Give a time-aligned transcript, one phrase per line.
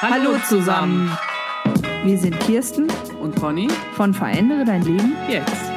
[0.00, 1.10] Hallo zusammen.
[2.04, 2.86] Wir sind Kirsten
[3.20, 5.16] Und Conny, von Verändere dein Leben.
[5.28, 5.72] jetzt.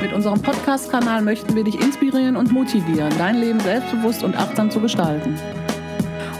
[0.00, 4.80] Mit unserem Podcast-Kanal möchten wir dich inspirieren und motivieren, dein Leben selbstbewusst und achtsam zu
[4.80, 5.36] gestalten.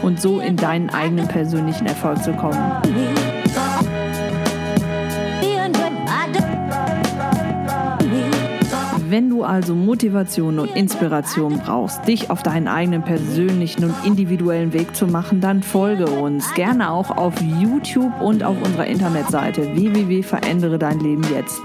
[0.01, 2.61] und so in deinen eigenen persönlichen Erfolg zu kommen.
[9.15, 14.93] Wenn du also Motivation und Inspiration brauchst, dich auf deinen eigenen persönlichen und individuellen Weg
[14.93, 20.99] zu machen, dann folge uns gerne auch auf YouTube und auf unserer Internetseite www.verändere dein
[20.99, 21.61] Leben jetzt.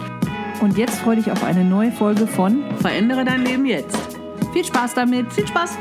[0.60, 3.98] Und jetzt freue dich auf eine neue Folge von Verändere dein Leben jetzt.
[4.52, 5.32] Viel Spaß damit.
[5.32, 5.76] Viel Spaß!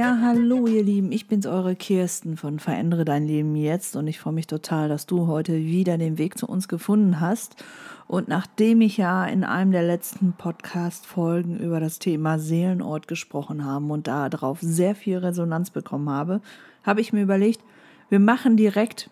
[0.00, 4.18] Ja, hallo ihr Lieben, ich bin's eure Kirsten von Verändere dein Leben jetzt und ich
[4.18, 7.62] freue mich total, dass du heute wieder den Weg zu uns gefunden hast.
[8.06, 13.92] Und nachdem ich ja in einem der letzten Podcast-Folgen über das Thema Seelenort gesprochen habe
[13.92, 16.40] und darauf sehr viel Resonanz bekommen habe,
[16.82, 17.60] habe ich mir überlegt,
[18.08, 19.10] wir machen direkt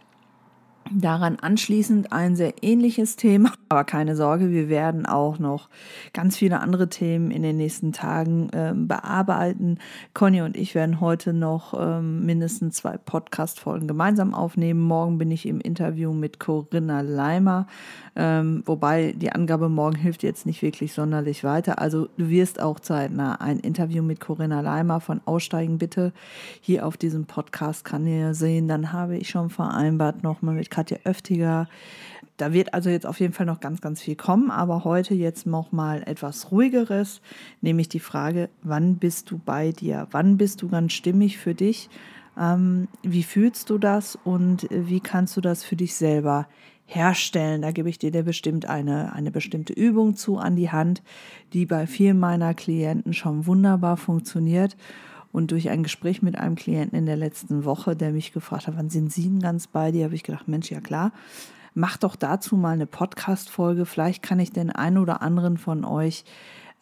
[0.90, 5.68] Daran anschließend ein sehr ähnliches Thema, aber keine Sorge, wir werden auch noch
[6.14, 9.78] ganz viele andere Themen in den nächsten Tagen ähm, bearbeiten.
[10.14, 14.80] Conny und ich werden heute noch ähm, mindestens zwei Podcast-Folgen gemeinsam aufnehmen.
[14.80, 17.66] Morgen bin ich im Interview mit Corinna Leimer,
[18.16, 21.80] ähm, wobei die Angabe morgen hilft jetzt nicht wirklich sonderlich weiter.
[21.80, 26.12] Also du wirst auch zeitnah ein Interview mit Corinna Leimer von Aussteigen bitte
[26.60, 28.68] hier auf diesem Podcast-Kanal sehen.
[28.68, 31.68] Dann habe ich schon vereinbart nochmal mit Katja Öftiger.
[32.36, 35.44] Da wird also jetzt auf jeden Fall noch ganz, ganz viel kommen, aber heute jetzt
[35.44, 37.20] noch mal etwas ruhigeres,
[37.62, 40.06] nämlich die Frage, wann bist du bei dir?
[40.12, 41.90] Wann bist du ganz stimmig für dich?
[42.38, 46.46] Ähm, wie fühlst du das und wie kannst du das für dich selber
[46.86, 47.62] herstellen?
[47.62, 51.02] Da gebe ich dir bestimmt eine, eine bestimmte Übung zu an die Hand,
[51.54, 54.76] die bei vielen meiner Klienten schon wunderbar funktioniert.
[55.32, 58.76] Und durch ein Gespräch mit einem Klienten in der letzten Woche, der mich gefragt hat,
[58.76, 61.12] wann sind Sie denn ganz bei dir, habe ich gedacht, Mensch, ja klar,
[61.74, 63.86] mach doch dazu mal eine Podcast-Folge.
[63.86, 66.24] Vielleicht kann ich den einen oder anderen von euch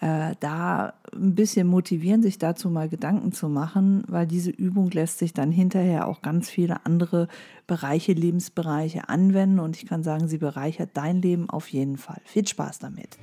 [0.00, 5.18] äh, da ein bisschen motivieren, sich dazu mal Gedanken zu machen, weil diese Übung lässt
[5.18, 7.28] sich dann hinterher auch ganz viele andere
[7.66, 9.58] Bereiche, Lebensbereiche anwenden.
[9.58, 12.20] Und ich kann sagen, sie bereichert dein Leben auf jeden Fall.
[12.24, 13.18] Viel Spaß damit.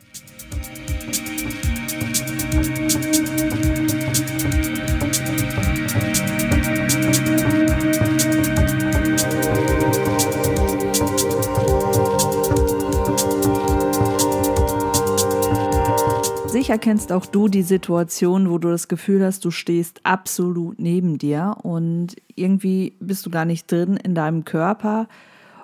[16.63, 21.17] Sicher kennst auch du die Situation, wo du das Gefühl hast, du stehst absolut neben
[21.17, 25.09] dir und irgendwie bist du gar nicht drin in deinem Körper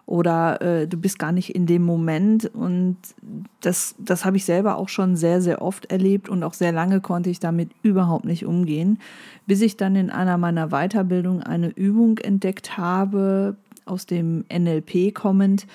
[0.05, 2.53] oder äh, du bist gar nicht in dem Moment.
[2.53, 2.97] Und
[3.61, 6.99] das, das habe ich selber auch schon sehr, sehr oft erlebt und auch sehr lange
[6.99, 8.99] konnte ich damit überhaupt nicht umgehen,
[9.47, 13.55] bis ich dann in einer meiner Weiterbildungen eine Übung entdeckt habe,
[13.85, 15.65] aus dem NLP kommend,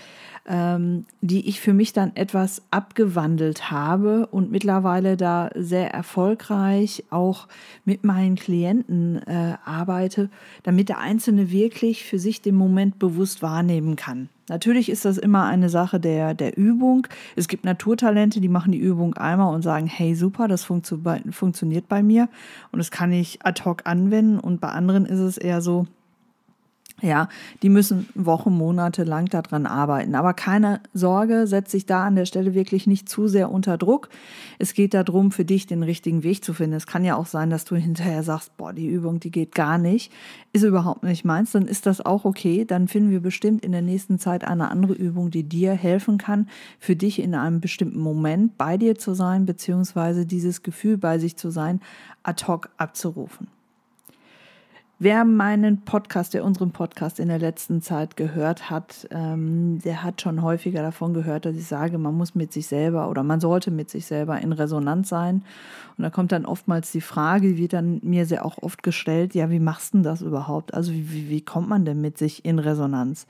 [0.46, 7.48] ähm, die ich für mich dann etwas abgewandelt habe und mittlerweile da sehr erfolgreich auch
[7.84, 10.28] mit meinen Klienten äh, arbeite,
[10.62, 14.28] damit der Einzelne wirklich für sich den Moment bewusst wahrnehmen kann.
[14.48, 17.06] Natürlich ist das immer eine Sache der, der Übung.
[17.34, 20.98] Es gibt Naturtalente, die machen die Übung einmal und sagen, hey super, das funktio
[21.30, 22.28] funktioniert bei mir
[22.70, 24.38] und das kann ich ad hoc anwenden.
[24.38, 25.86] Und bei anderen ist es eher so,
[27.02, 27.28] ja,
[27.62, 30.14] die müssen Wochen, Monate lang daran arbeiten.
[30.14, 34.08] Aber keine Sorge, setz dich da an der Stelle wirklich nicht zu sehr unter Druck.
[34.60, 36.76] Es geht darum, für dich den richtigen Weg zu finden.
[36.76, 39.76] Es kann ja auch sein, dass du hinterher sagst, boah, die Übung, die geht gar
[39.76, 40.12] nicht,
[40.52, 41.50] ist überhaupt nicht meins.
[41.50, 42.64] Dann ist das auch okay.
[42.64, 46.48] Dann finden wir bestimmt in der nächsten Zeit eine andere Übung, die dir helfen kann,
[46.78, 51.36] für dich in einem bestimmten Moment bei dir zu sein, beziehungsweise dieses Gefühl bei sich
[51.36, 51.80] zu sein,
[52.22, 53.48] ad hoc abzurufen.
[55.00, 60.22] Wer meinen Podcast, der unseren Podcast in der letzten Zeit gehört hat, ähm, der hat
[60.22, 63.72] schon häufiger davon gehört, dass ich sage, man muss mit sich selber oder man sollte
[63.72, 65.42] mit sich selber in Resonanz sein.
[65.98, 69.34] Und da kommt dann oftmals die Frage, die wird dann mir sehr auch oft gestellt,
[69.34, 70.74] ja, wie machst du das überhaupt?
[70.74, 73.26] Also wie, wie, wie kommt man denn mit sich in Resonanz?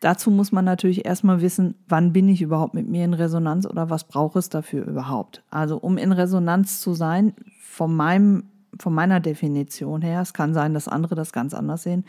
[0.00, 3.88] Dazu muss man natürlich erstmal wissen, wann bin ich überhaupt mit mir in Resonanz oder
[3.88, 5.42] was braucht es dafür überhaupt?
[5.50, 8.44] Also um in Resonanz zu sein, von meinem
[8.80, 12.04] von meiner Definition her, es kann sein, dass andere das ganz anders sehen,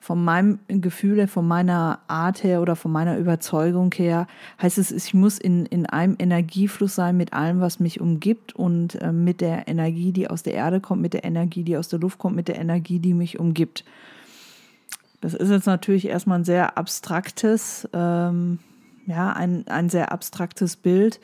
[0.00, 4.26] von meinem Gefühl her, von meiner Art her oder von meiner Überzeugung her,
[4.60, 8.96] heißt es, ich muss in, in einem Energiefluss sein mit allem, was mich umgibt und
[8.96, 11.98] äh, mit der Energie, die aus der Erde kommt, mit der Energie, die aus der
[11.98, 13.84] Luft kommt, mit der Energie, die mich umgibt.
[15.20, 18.58] Das ist jetzt natürlich erstmal ein sehr abstraktes, ähm,
[19.06, 21.20] ja, ein, ein sehr abstraktes Bild.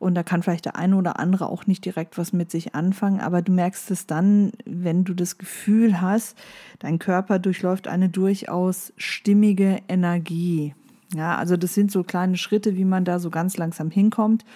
[0.00, 3.20] Und da kann vielleicht der eine oder andere auch nicht direkt was mit sich anfangen,
[3.20, 6.38] aber du merkst es dann, wenn du das Gefühl hast,
[6.78, 10.74] dein Körper durchläuft eine durchaus stimmige Energie.
[11.14, 14.46] Ja, also das sind so kleine Schritte, wie man da so ganz langsam hinkommt.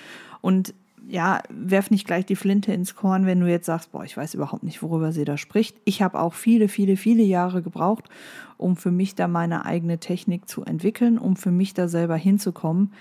[0.40, 0.72] Und
[1.06, 4.32] ja, werf nicht gleich die Flinte ins Korn, wenn du jetzt sagst, boah, ich weiß
[4.32, 5.76] überhaupt nicht, worüber sie da spricht.
[5.84, 8.08] Ich habe auch viele, viele, viele Jahre gebraucht,
[8.56, 12.92] um für mich da meine eigene Technik zu entwickeln, um für mich da selber hinzukommen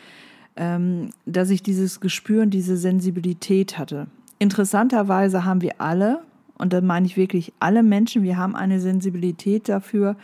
[0.55, 4.07] ähm, dass ich dieses Gespür und diese Sensibilität hatte.
[4.39, 6.21] Interessanterweise haben wir alle,
[6.57, 10.15] und da meine ich wirklich alle Menschen, wir haben eine Sensibilität dafür,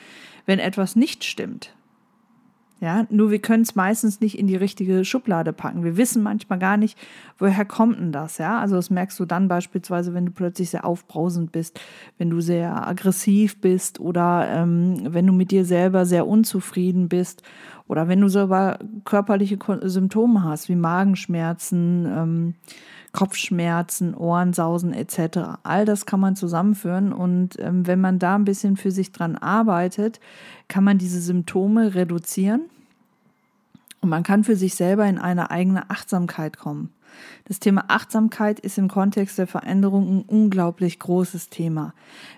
[0.46, 1.74] wenn etwas nicht stimmt.
[2.81, 5.84] Ja, nur wir können es meistens nicht in die richtige Schublade packen.
[5.84, 6.98] Wir wissen manchmal gar nicht,
[7.38, 8.58] woher kommt denn das, ja?
[8.58, 11.78] Also das merkst du dann beispielsweise, wenn du plötzlich sehr aufbrausend bist,
[12.18, 17.44] wenn du sehr aggressiv bist oder ähm, wenn du mit dir selber sehr unzufrieden bist
[17.90, 22.54] oder wenn du sogar körperliche Symptome hast, wie Magenschmerzen, ähm,
[23.12, 25.58] Kopfschmerzen, Ohrensausen etc.
[25.64, 29.36] All das kann man zusammenführen und ähm, wenn man da ein bisschen für sich dran
[29.36, 30.20] arbeitet,
[30.68, 32.62] kann man diese Symptome reduzieren
[34.02, 36.94] und man kann für sich selber in eine eigene Achtsamkeit kommen.
[37.46, 41.94] Das Thema Achtsamkeit ist im Kontext der Veränderung ein unglaublich großes Thema.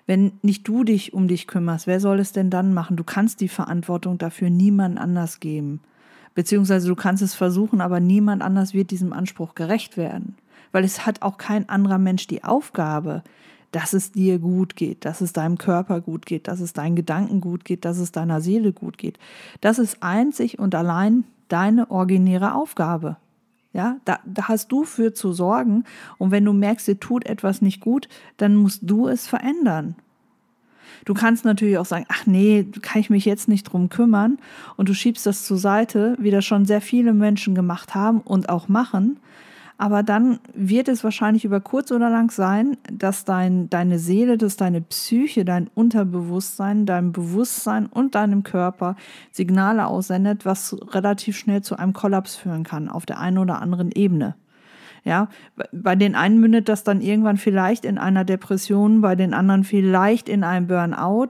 [0.06, 2.98] Wenn nicht du dich um dich kümmerst, wer soll es denn dann machen?
[2.98, 5.82] Du kannst die Verantwortung dafür niemand anders geben.
[6.34, 10.36] Beziehungsweise du kannst es versuchen, aber niemand anders wird diesem Anspruch gerecht werden
[10.72, 13.24] weil es hat auch kein anderer Mensch die Aufgabe,
[13.72, 17.40] dass es dir gut geht, dass es deinem Körper gut geht, dass es deinen Gedanken
[17.40, 19.18] gut geht, dass es deiner Seele gut geht.
[19.62, 23.18] Das ist einzig und allein deine originäre Aufgabe.
[23.74, 25.86] Ja, da, da hast du für zu sorgen.
[26.18, 29.96] Und wenn du merkst, dir tut etwas nicht gut, dann musst du es verändern.
[31.06, 34.38] Du kannst natürlich auch sagen, ach nee, kann ich mich jetzt nicht drum kümmern.
[34.78, 38.50] Und du schiebst das zur Seite, wie das schon sehr viele Menschen gemacht haben und
[38.50, 39.20] auch machen.
[39.82, 44.56] Aber dann wird es wahrscheinlich über kurz oder lang sein, dass dein, deine Seele, dass
[44.56, 48.96] deine Psyche, dein Unterbewusstsein, deinem Bewusstsein und deinem Körper
[49.32, 53.92] Signale aussendet, was relativ schnell zu einem Kollaps führen kann auf der einen oder anderen
[53.92, 54.36] Ebene.
[55.04, 55.30] Ja,
[55.72, 60.30] bei den einen mündet das dann irgendwann vielleicht in einer Depression, bei den anderen vielleicht
[60.30, 61.30] in einem Burnout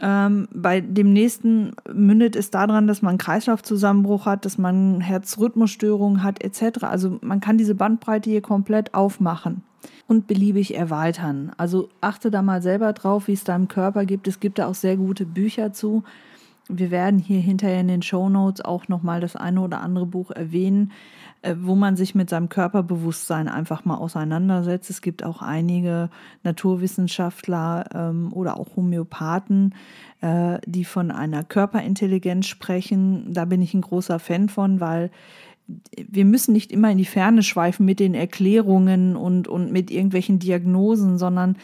[0.00, 6.42] ähm, bei dem nächsten mündet es daran, dass man Kreislaufzusammenbruch hat, dass man Herzrhythmusstörungen hat,
[6.42, 6.84] etc.
[6.84, 9.62] Also man kann diese Bandbreite hier komplett aufmachen
[10.06, 11.52] und beliebig erweitern.
[11.56, 14.28] Also achte da mal selber drauf, wie es deinem Körper gibt.
[14.28, 16.04] Es gibt da auch sehr gute Bücher zu.
[16.68, 20.30] Wir werden hier hinterher in den Show Notes auch nochmal das eine oder andere Buch
[20.30, 21.17] erwähnen, äh,
[21.56, 24.90] wo man sich mit seinem Körperbewusstsein einfach mal auseinandersetzt.
[24.90, 26.10] Es gibt auch einige
[26.42, 29.74] Naturwissenschaftler ähm, oder auch Homöopathen,
[30.20, 33.32] äh, die von einer Körperintelligenz sprechen.
[33.32, 35.10] Da bin ich ein großer Fan von, weil
[36.08, 40.38] wir müssen nicht immer in die Ferne schweifen mit den Erklärungen und, und mit irgendwelchen
[40.38, 41.58] Diagnosen, sondern äh,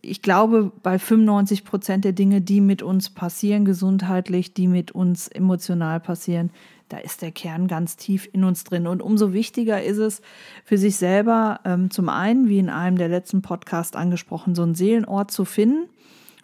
[0.00, 5.28] ich glaube, bei 95 Prozent der Dinge, die mit uns passieren, gesundheitlich, die mit uns
[5.28, 6.50] emotional passieren,
[6.88, 8.86] da ist der Kern ganz tief in uns drin.
[8.86, 10.22] Und umso wichtiger ist es
[10.64, 14.74] für sich selber, ähm, zum einen, wie in einem der letzten Podcasts angesprochen, so einen
[14.74, 15.88] Seelenort zu finden.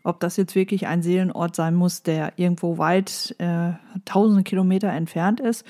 [0.04, 3.72] Ob das jetzt wirklich ein Seelenort sein muss, der irgendwo weit äh,
[4.04, 5.64] tausende Kilometer entfernt ist.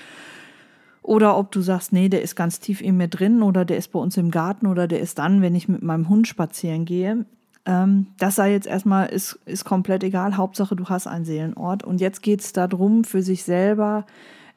[1.03, 3.91] Oder ob du sagst, nee, der ist ganz tief in mir drin oder der ist
[3.91, 7.25] bei uns im Garten oder der ist dann, wenn ich mit meinem Hund spazieren gehe.
[7.65, 10.37] Ähm, das sei jetzt erstmal, ist, ist komplett egal.
[10.37, 11.83] Hauptsache, du hast einen Seelenort.
[11.83, 14.05] Und jetzt geht es darum, für sich selber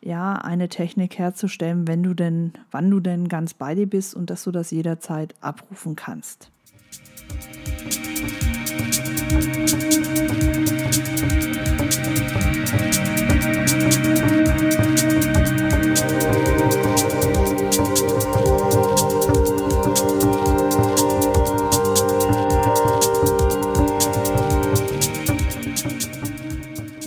[0.00, 4.30] ja, eine Technik herzustellen, wenn du denn, wann du denn ganz bei dir bist und
[4.30, 6.50] dass du das jederzeit abrufen kannst.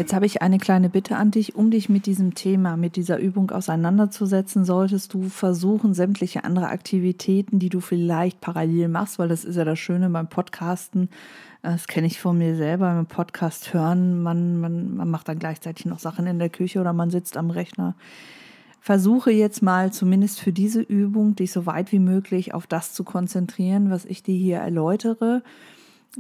[0.10, 3.20] Jetzt habe ich eine kleine Bitte an dich, um dich mit diesem Thema, mit dieser
[3.20, 9.46] Übung auseinanderzusetzen, solltest du versuchen, sämtliche andere Aktivitäten, die du vielleicht parallel machst, weil das
[9.46, 11.10] ist ja das Schöne beim Podcasten,
[11.62, 15.86] das kenne ich von mir selber, beim Podcast hören, man, man, man macht dann gleichzeitig
[15.86, 17.94] noch Sachen in der Küche oder man sitzt am Rechner.
[18.82, 23.04] Versuche jetzt mal zumindest für diese Übung dich so weit wie möglich auf das zu
[23.04, 25.44] konzentrieren, was ich dir hier erläutere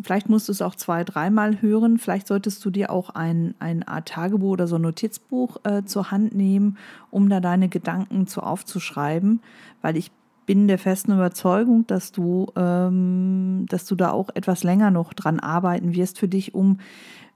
[0.01, 1.97] Vielleicht musst du es auch zwei, dreimal hören.
[1.97, 6.11] Vielleicht solltest du dir auch ein, ein Art Tagebuch oder so ein Notizbuch äh, zur
[6.11, 6.77] Hand nehmen,
[7.09, 9.41] um da deine Gedanken zu aufzuschreiben,
[9.81, 10.11] weil ich
[10.45, 15.39] bin der festen Überzeugung, dass du, ähm, dass du da auch etwas länger noch dran
[15.39, 16.79] arbeiten wirst für dich, um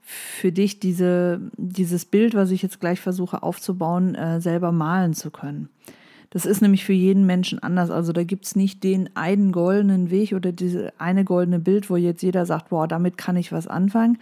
[0.02, 5.32] für dich diese, dieses Bild, was ich jetzt gleich versuche aufzubauen, äh, selber malen zu
[5.32, 5.70] können.
[6.34, 7.92] Das ist nämlich für jeden Menschen anders.
[7.92, 11.96] Also da gibt es nicht den einen goldenen Weg oder diese eine goldene Bild, wo
[11.96, 14.18] jetzt jeder sagt, boah, damit kann ich was anfangen.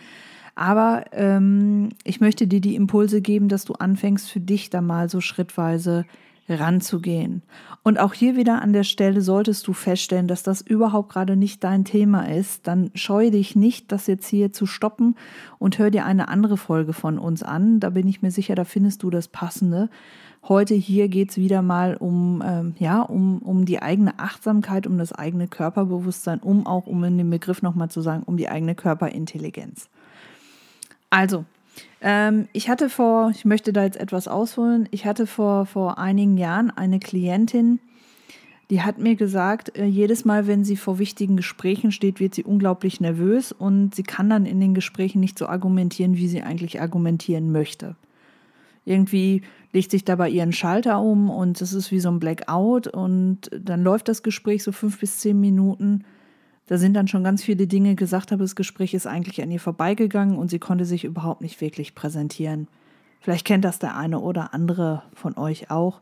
[0.54, 5.08] Aber ähm, ich möchte dir die Impulse geben, dass du anfängst, für dich da mal
[5.08, 6.04] so schrittweise
[6.50, 7.44] ranzugehen.
[7.82, 11.64] Und auch hier wieder an der Stelle solltest du feststellen, dass das überhaupt gerade nicht
[11.64, 15.16] dein Thema ist, dann scheue dich nicht, das jetzt hier zu stoppen
[15.60, 17.80] und hör dir eine andere Folge von uns an.
[17.80, 19.90] Da bin ich mir sicher, da findest du das Passende.
[20.48, 24.98] Heute hier geht es wieder mal um, ähm, ja, um, um die eigene Achtsamkeit, um
[24.98, 28.74] das eigene Körperbewusstsein, um auch, um in dem Begriff nochmal zu sagen, um die eigene
[28.74, 29.88] Körperintelligenz.
[31.12, 31.46] Also,
[32.02, 36.38] ähm, ich hatte vor, ich möchte da jetzt etwas ausholen, ich hatte vor, vor einigen
[36.38, 37.80] Jahren eine Klientin,
[38.72, 42.44] die hat mir gesagt, äh, jedes Mal, wenn sie vor wichtigen Gesprächen steht, wird sie
[42.44, 46.82] unglaublich nervös und sie kann dann in den Gesprächen nicht so argumentieren, wie sie eigentlich
[46.82, 47.96] argumentieren möchte.
[48.86, 53.50] Irgendwie legt sich dabei ihren Schalter um und es ist wie so ein Blackout und
[53.58, 56.04] dann läuft das Gespräch so fünf bis zehn Minuten.
[56.68, 59.60] Da sind dann schon ganz viele Dinge gesagt, aber das Gespräch ist eigentlich an ihr
[59.60, 62.68] vorbeigegangen und sie konnte sich überhaupt nicht wirklich präsentieren.
[63.20, 66.02] Vielleicht kennt das der eine oder andere von euch auch,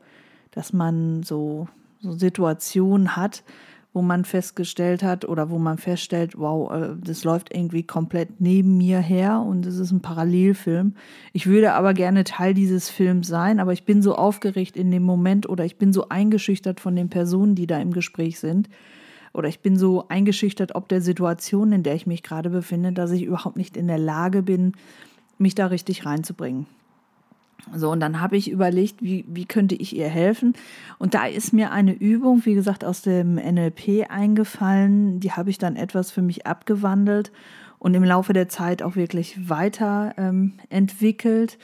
[0.51, 1.67] dass man so,
[2.00, 3.43] so Situationen hat,
[3.91, 8.77] wo man festgestellt hat oder wo man feststellt, wow, äh, das läuft irgendwie komplett neben
[8.77, 10.93] mir her und es ist ein Parallelfilm.
[11.34, 15.03] Ich würde aber gerne Teil dieses Films sein, aber ich bin so aufgeregt in dem
[15.03, 18.69] Moment oder ich bin so eingeschüchtert von den Personen, die da im Gespräch sind.
[19.34, 23.12] Oder ich bin so eingeschüchtert ob der Situation, in der ich mich gerade befinde, dass
[23.12, 24.74] ich überhaupt nicht in der Lage bin,
[25.38, 26.67] mich da richtig reinzubringen.
[27.75, 30.53] So, und dann habe ich überlegt, wie, wie könnte ich ihr helfen?
[30.97, 35.19] Und da ist mir eine Übung, wie gesagt, aus dem NLP eingefallen.
[35.19, 37.31] Die habe ich dann etwas für mich abgewandelt
[37.79, 41.57] und im Laufe der Zeit auch wirklich weiter ähm, entwickelt.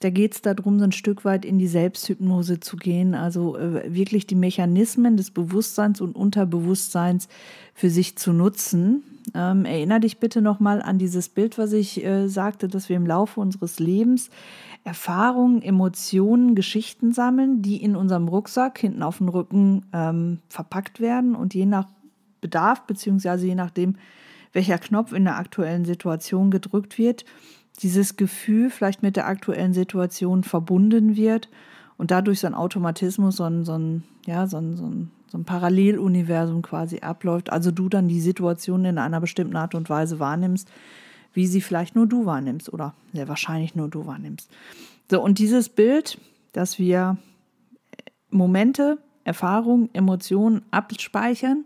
[0.00, 3.94] Da geht es darum, so ein Stück weit in die Selbsthypnose zu gehen, also äh,
[3.94, 7.28] wirklich die Mechanismen des Bewusstseins und Unterbewusstseins
[7.72, 9.02] für sich zu nutzen.
[9.34, 13.06] Ähm, erinner dich bitte nochmal an dieses Bild, was ich äh, sagte, dass wir im
[13.06, 14.30] Laufe unseres Lebens
[14.84, 21.34] Erfahrungen, Emotionen, Geschichten sammeln, die in unserem Rucksack hinten auf dem Rücken ähm, verpackt werden
[21.34, 21.88] und je nach
[22.40, 23.96] Bedarf, beziehungsweise je nachdem,
[24.52, 27.24] welcher Knopf in der aktuellen Situation gedrückt wird,
[27.80, 31.48] dieses Gefühl vielleicht mit der aktuellen Situation verbunden wird
[31.96, 35.38] und dadurch so ein Automatismus, so ein, so ein, ja, so ein, so ein, so
[35.38, 37.50] ein Paralleluniversum quasi abläuft.
[37.50, 40.70] Also du dann die Situation in einer bestimmten Art und Weise wahrnimmst,
[41.32, 44.48] wie sie vielleicht nur du wahrnimmst oder sehr wahrscheinlich nur du wahrnimmst.
[45.10, 46.20] So, und dieses Bild,
[46.52, 47.16] dass wir
[48.30, 51.64] Momente, Erfahrungen, Emotionen abspeichern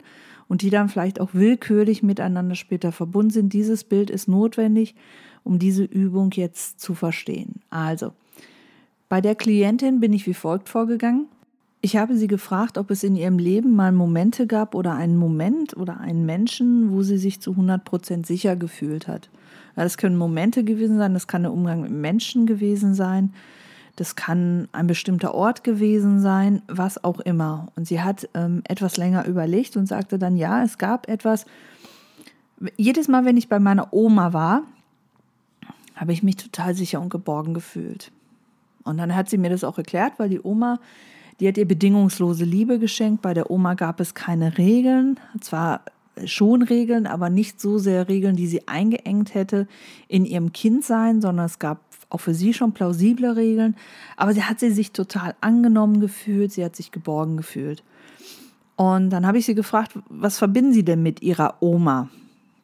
[0.48, 4.94] und die dann vielleicht auch willkürlich miteinander später verbunden sind, dieses Bild ist notwendig,
[5.44, 7.60] um diese Übung jetzt zu verstehen.
[7.68, 8.14] Also,
[9.10, 11.26] bei der Klientin bin ich wie folgt vorgegangen.
[11.80, 15.76] Ich habe sie gefragt, ob es in ihrem Leben mal Momente gab oder einen Moment
[15.76, 19.28] oder einen Menschen, wo sie sich zu 100 Prozent sicher gefühlt hat.
[19.76, 23.32] Das können Momente gewesen sein, das kann der Umgang mit Menschen gewesen sein,
[23.94, 27.68] das kann ein bestimmter Ort gewesen sein, was auch immer.
[27.76, 31.46] Und sie hat ähm, etwas länger überlegt und sagte dann, ja, es gab etwas.
[32.76, 34.62] Jedes Mal, wenn ich bei meiner Oma war,
[35.94, 38.10] habe ich mich total sicher und geborgen gefühlt.
[38.82, 40.80] Und dann hat sie mir das auch erklärt, weil die Oma,
[41.40, 43.22] die hat ihr bedingungslose Liebe geschenkt.
[43.22, 45.20] Bei der Oma gab es keine Regeln.
[45.40, 45.82] Zwar
[46.24, 49.68] schon Regeln, aber nicht so sehr Regeln, die sie eingeengt hätte
[50.08, 51.80] in ihrem Kindsein, sondern es gab
[52.10, 53.76] auch für sie schon plausible Regeln.
[54.16, 57.82] Aber sie hat sie sich total angenommen gefühlt, sie hat sich geborgen gefühlt.
[58.76, 62.08] Und dann habe ich sie gefragt, was verbinden Sie denn mit Ihrer Oma?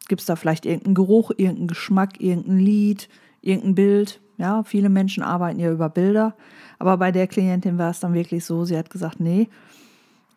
[0.06, 3.08] Gibt es da vielleicht irgendeinen Geruch, irgendeinen Geschmack, irgendein Lied,
[3.42, 4.20] irgendein Bild?
[4.36, 6.34] Ja, viele Menschen arbeiten ja über Bilder.
[6.78, 9.48] Aber bei der Klientin war es dann wirklich so, sie hat gesagt, nee,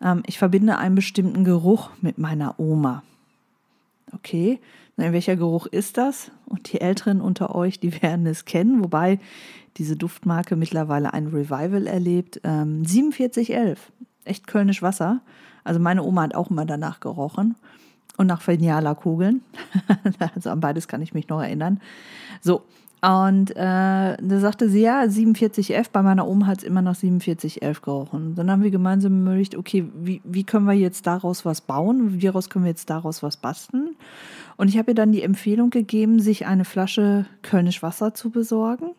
[0.02, 3.04] ähm, ich verbinde einen bestimmten Geruch mit meiner Oma.
[4.14, 4.60] Okay,
[4.96, 6.32] welcher Geruch ist das?
[6.46, 9.20] Und die Älteren unter euch, die werden es kennen, wobei
[9.78, 12.42] diese Duftmarke mittlerweile ein Revival erlebt.
[12.44, 13.92] Ähm, 4711,
[14.26, 15.22] echt Kölnisch Wasser.
[15.64, 17.56] Also meine Oma hat auch immer danach gerochen
[18.18, 19.42] und nach Feniala-Kugeln.
[20.36, 21.80] also an beides kann ich mich noch erinnern.
[22.42, 22.64] So,
[23.02, 27.82] und äh, da sagte sie, ja, 4711, bei meiner Oma hat es immer nach 4711
[27.84, 28.34] gerochen.
[28.36, 32.20] Dann haben wir gemeinsam überlegt, okay, wie, wie können wir jetzt daraus was bauen?
[32.20, 33.96] Wie können wir jetzt daraus was basteln?
[34.58, 38.96] Und ich habe ihr dann die Empfehlung gegeben, sich eine Flasche Kölnisch Wasser zu besorgen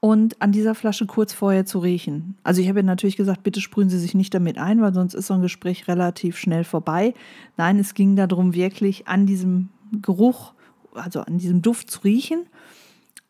[0.00, 2.36] und an dieser Flasche kurz vorher zu riechen.
[2.42, 5.12] Also ich habe ihr natürlich gesagt, bitte sprühen Sie sich nicht damit ein, weil sonst
[5.12, 7.12] ist so ein Gespräch relativ schnell vorbei.
[7.58, 9.68] Nein, es ging darum, wirklich an diesem
[10.00, 10.54] Geruch,
[10.94, 12.46] also an diesem Duft zu riechen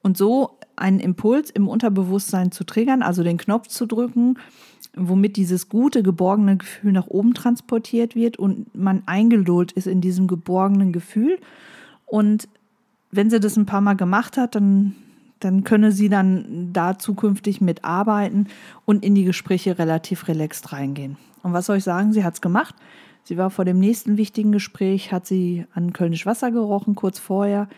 [0.04, 4.36] und so einen Impuls im Unterbewusstsein zu triggern, also den Knopf zu drücken
[4.96, 10.26] womit dieses gute, geborgene Gefühl nach oben transportiert wird und man eingelullt ist in diesem
[10.26, 11.38] geborgenen Gefühl.
[12.06, 12.48] Und
[13.10, 14.94] wenn sie das ein paar Mal gemacht hat, dann,
[15.40, 18.48] dann könne sie dann da zukünftig mitarbeiten
[18.84, 21.16] und in die Gespräche relativ relaxed reingehen.
[21.42, 22.12] Und was soll ich sagen?
[22.12, 22.74] Sie hat es gemacht.
[23.24, 27.68] Sie war vor dem nächsten wichtigen Gespräch, hat sie an Kölnisch Wasser gerochen, kurz vorher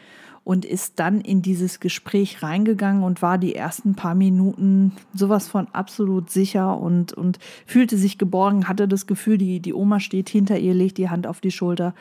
[0.47, 5.67] und ist dann in dieses Gespräch reingegangen und war die ersten paar Minuten sowas von
[5.73, 10.57] absolut sicher und, und fühlte sich geborgen, hatte das Gefühl, die, die Oma steht hinter
[10.57, 11.97] ihr, legt die Hand auf die Schulter.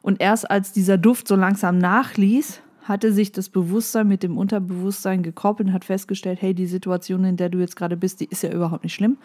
[0.00, 5.22] Und erst als dieser Duft so langsam nachließ, hatte sich das Bewusstsein mit dem Unterbewusstsein
[5.22, 8.42] gekoppelt und hat festgestellt, hey, die Situation, in der du jetzt gerade bist, die ist
[8.42, 9.18] ja überhaupt nicht schlimm.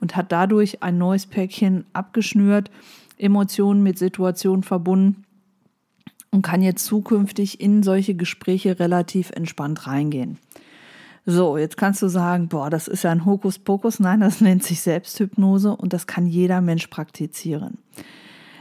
[0.00, 2.70] Und hat dadurch ein neues Päckchen abgeschnürt,
[3.18, 5.24] Emotionen mit Situationen verbunden
[6.30, 10.38] und kann jetzt zukünftig in solche Gespräche relativ entspannt reingehen.
[11.28, 13.98] So, jetzt kannst du sagen, boah, das ist ja ein Hokuspokus.
[13.98, 17.78] Nein, das nennt sich Selbsthypnose und das kann jeder Mensch praktizieren.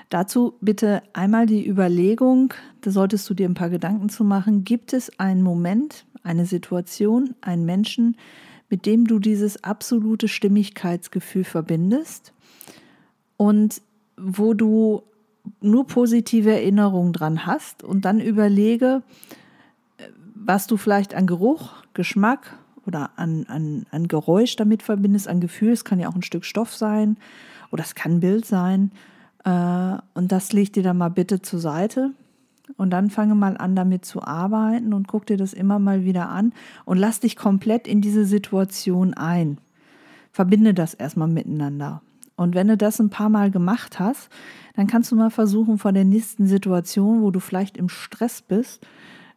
[0.10, 4.94] Dazu bitte einmal die Überlegung, da solltest du dir ein paar Gedanken zu machen, gibt
[4.94, 8.18] es einen Moment, eine Situation, einen Menschen,
[8.70, 12.34] mit dem du dieses absolute Stimmigkeitsgefühl verbindest
[13.38, 13.82] und
[14.18, 15.04] wo du
[15.62, 19.04] nur positive Erinnerungen dran hast und dann überlege,
[20.34, 25.72] was du vielleicht an Geruch, Geschmack oder an, an, an Geräusch damit verbindest, an Gefühl.
[25.72, 27.18] Es kann ja auch ein Stück Stoff sein
[27.72, 28.92] oder es kann ein Bild sein.
[29.44, 32.12] Äh, und das leg dir dann mal bitte zur Seite.
[32.78, 36.30] Und dann fange mal an, damit zu arbeiten und guck dir das immer mal wieder
[36.30, 36.52] an
[36.84, 39.60] und lass dich komplett in diese Situation ein.
[40.32, 42.02] Verbinde das erstmal miteinander.
[42.36, 44.30] Und wenn du das ein paar Mal gemacht hast,
[44.76, 48.86] dann kannst du mal versuchen, vor der nächsten Situation, wo du vielleicht im Stress bist,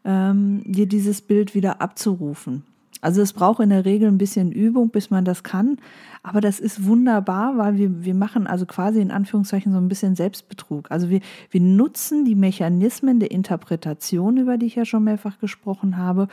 [0.05, 2.64] ähm, dir dieses Bild wieder abzurufen.
[3.00, 5.76] Also es braucht in der Regel ein bisschen Übung, bis man das kann.
[6.25, 10.17] Aber das ist wunderbar, weil wir, wir machen also quasi in Anführungszeichen so ein bisschen
[10.17, 10.90] Selbstbetrug.
[10.90, 11.21] Also wir,
[11.51, 16.27] wir nutzen die Mechanismen der Interpretation, über die ich ja schon mehrfach gesprochen habe,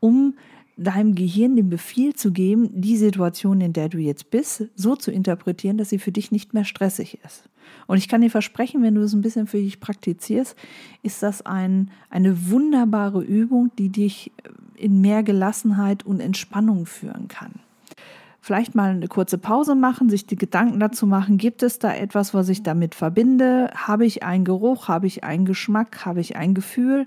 [0.00, 0.34] um
[0.76, 5.10] deinem Gehirn den Befehl zu geben, die Situation, in der du jetzt bist, so zu
[5.10, 7.48] interpretieren, dass sie für dich nicht mehr stressig ist.
[7.86, 10.54] Und ich kann dir versprechen, wenn du es ein bisschen für dich praktizierst,
[11.02, 14.32] ist das ein, eine wunderbare Übung, die dich
[14.76, 17.52] in mehr Gelassenheit und Entspannung führen kann.
[18.40, 22.32] Vielleicht mal eine kurze Pause machen, sich die Gedanken dazu machen, gibt es da etwas,
[22.32, 23.70] was ich damit verbinde?
[23.74, 24.86] Habe ich einen Geruch?
[24.86, 26.04] Habe ich einen Geschmack?
[26.04, 27.06] Habe ich ein Gefühl?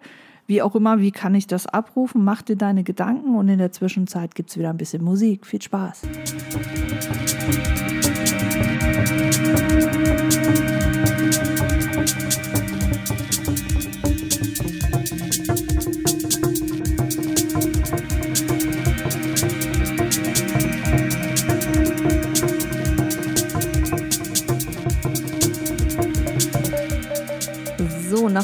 [0.49, 2.23] Wie auch immer, wie kann ich das abrufen?
[2.23, 5.45] Mach dir deine Gedanken und in der Zwischenzeit gibt es wieder ein bisschen Musik.
[5.45, 6.01] Viel Spaß.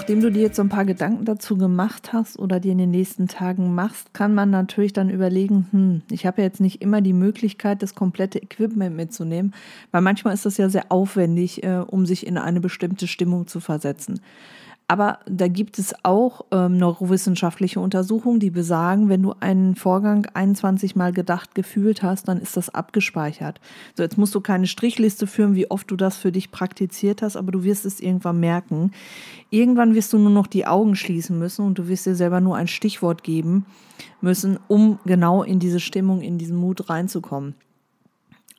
[0.06, 2.92] Nachdem du dir jetzt so ein paar Gedanken dazu gemacht hast oder dir in den
[2.92, 7.02] nächsten Tagen machst, kann man natürlich dann überlegen, hm, ich habe ja jetzt nicht immer
[7.02, 9.56] die Möglichkeit, das komplette Equipment mitzunehmen,
[9.90, 13.60] weil manchmal ist das ja sehr aufwendig, äh, um sich in eine bestimmte Stimmung zu
[13.60, 14.22] versetzen.
[14.88, 20.96] Aber da gibt es auch ähm, neurowissenschaftliche Untersuchungen, die besagen, wenn du einen Vorgang 21
[20.96, 23.60] Mal gedacht, gefühlt hast, dann ist das abgespeichert.
[23.96, 27.36] So, jetzt musst du keine Strichliste führen, wie oft du das für dich praktiziert hast,
[27.36, 28.92] aber du wirst es irgendwann merken.
[29.50, 32.56] Irgendwann wirst du nur noch die Augen schließen müssen und du wirst dir selber nur
[32.56, 33.66] ein Stichwort geben
[34.22, 37.56] müssen, um genau in diese Stimmung, in diesen Mut reinzukommen.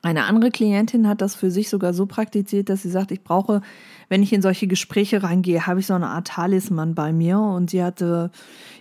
[0.07, 3.59] Eine andere Klientin hat das für sich sogar so praktiziert, dass sie sagt, ich brauche,
[4.07, 7.37] wenn ich in solche Gespräche reingehe, habe ich so eine Art Talisman bei mir.
[7.39, 8.31] Und sie hatte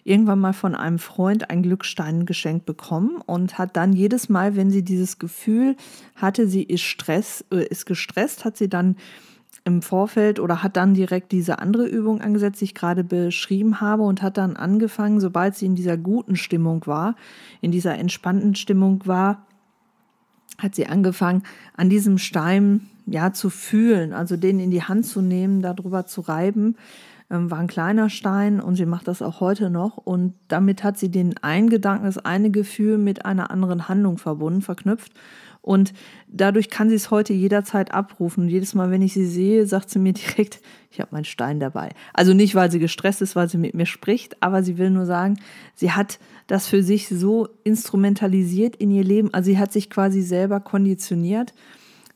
[0.04, 4.70] irgendwann mal von einem Freund einen Glückstein geschenkt bekommen und hat dann jedes Mal, wenn
[4.70, 5.74] sie dieses Gefühl
[6.14, 8.94] hatte, sie ist Stress, äh, ist gestresst, hat sie dann
[9.64, 14.04] im Vorfeld oder hat dann direkt diese andere Übung angesetzt, die ich gerade beschrieben habe
[14.04, 17.16] und hat dann angefangen, sobald sie in dieser guten Stimmung war,
[17.60, 19.45] in dieser entspannten Stimmung war,
[20.58, 21.42] hat sie angefangen,
[21.76, 26.22] an diesem Stein ja zu fühlen, also den in die Hand zu nehmen, darüber zu
[26.22, 26.76] reiben.
[27.30, 29.96] Ähm, war ein kleiner Stein und sie macht das auch heute noch.
[29.96, 34.62] Und damit hat sie den einen Gedanken, das eine Gefühl mit einer anderen Handlung verbunden,
[34.62, 35.12] verknüpft.
[35.66, 35.92] Und
[36.28, 38.44] dadurch kann sie es heute jederzeit abrufen.
[38.44, 40.60] Und jedes Mal, wenn ich sie sehe, sagt sie mir direkt,
[40.92, 41.90] ich habe meinen Stein dabei.
[42.14, 45.06] Also nicht, weil sie gestresst ist, weil sie mit mir spricht, aber sie will nur
[45.06, 45.40] sagen,
[45.74, 49.34] sie hat das für sich so instrumentalisiert in ihr Leben.
[49.34, 51.52] Also sie hat sich quasi selber konditioniert,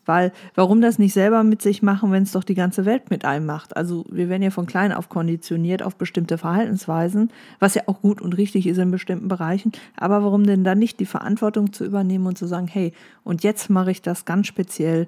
[0.06, 3.24] Weil warum das nicht selber mit sich machen, wenn es doch die ganze Welt mit
[3.24, 3.76] einem macht?
[3.76, 8.20] Also wir werden ja von klein auf konditioniert auf bestimmte Verhaltensweisen, was ja auch gut
[8.20, 9.72] und richtig ist in bestimmten Bereichen.
[9.96, 12.92] Aber warum denn dann nicht die Verantwortung zu übernehmen und zu sagen, hey,
[13.24, 15.06] und jetzt mache ich das ganz speziell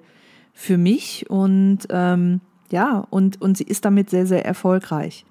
[0.53, 5.25] für mich und ähm, ja, und, und sie ist damit sehr, sehr erfolgreich.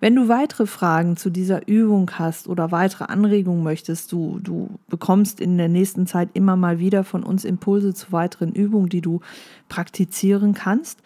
[0.00, 5.40] Wenn du weitere Fragen zu dieser Übung hast oder weitere Anregungen möchtest, du, du bekommst
[5.40, 9.20] in der nächsten Zeit immer mal wieder von uns Impulse zu weiteren Übungen, die du
[9.68, 11.02] praktizieren kannst,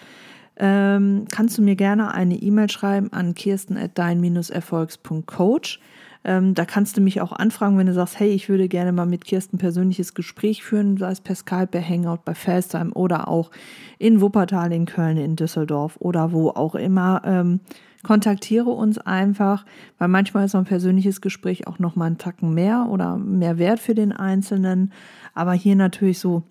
[0.56, 5.80] ähm, kannst du mir gerne eine E-Mail schreiben an kirsten.dein-erfolgs.coach.
[6.26, 9.06] Ähm, da kannst du mich auch anfragen, wenn du sagst, hey, ich würde gerne mal
[9.06, 13.50] mit Kirsten persönliches Gespräch führen, sei es per Skype, per Hangout, bei FaceTime oder auch
[13.98, 17.20] in Wuppertal, in Köln, in Düsseldorf oder wo auch immer.
[17.24, 17.60] Ähm,
[18.04, 19.66] kontaktiere uns einfach,
[19.98, 23.58] weil manchmal ist so ein persönliches Gespräch auch noch mal einen Tacken mehr oder mehr
[23.58, 24.92] wert für den Einzelnen.
[25.34, 26.44] Aber hier natürlich so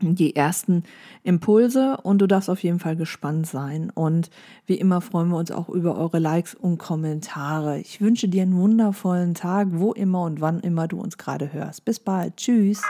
[0.00, 0.84] die ersten
[1.24, 3.90] Impulse und du darfst auf jeden Fall gespannt sein.
[3.90, 4.30] Und
[4.66, 7.80] wie immer freuen wir uns auch über eure Likes und Kommentare.
[7.80, 11.84] Ich wünsche dir einen wundervollen Tag, wo immer und wann immer du uns gerade hörst.
[11.84, 12.36] Bis bald.
[12.36, 12.82] Tschüss.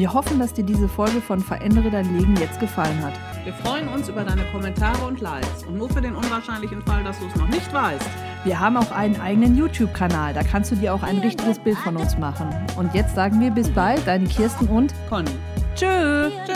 [0.00, 3.12] Wir hoffen, dass dir diese Folge von Verändere dein Leben jetzt gefallen hat.
[3.44, 5.64] Wir freuen uns über deine Kommentare und Likes.
[5.68, 8.08] Und nur für den unwahrscheinlichen Fall, dass du es noch nicht weißt.
[8.44, 10.32] Wir haben auch einen eigenen YouTube-Kanal.
[10.32, 12.48] Da kannst du dir auch ein richtiges Bild von uns machen.
[12.78, 15.32] Und jetzt sagen wir bis bald, deine Kirsten und Conny.
[15.74, 16.30] Tschö.
[16.46, 16.54] Tschö.